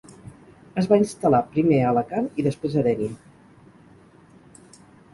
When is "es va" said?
0.81-0.97